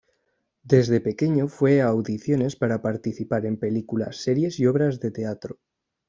[0.63, 5.59] Desde pequeño fue a audiciones para participar en películas, series y obras de teatro.